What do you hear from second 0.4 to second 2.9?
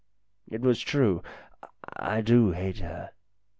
It was true. I do hate